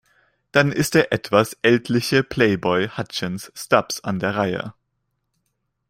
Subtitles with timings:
[0.51, 4.73] Dann ist der etwas ältliche Playboy Hutchins Stubbs an der Reihe.